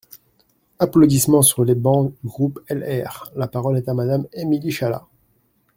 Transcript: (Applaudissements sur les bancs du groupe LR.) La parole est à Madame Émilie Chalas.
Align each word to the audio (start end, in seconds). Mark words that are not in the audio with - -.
(Applaudissements 0.79 1.43
sur 1.43 1.63
les 1.63 1.75
bancs 1.75 2.15
du 2.23 2.27
groupe 2.27 2.59
LR.) 2.71 3.31
La 3.35 3.45
parole 3.47 3.77
est 3.77 3.87
à 3.87 3.93
Madame 3.93 4.25
Émilie 4.33 4.71
Chalas. 4.71 5.05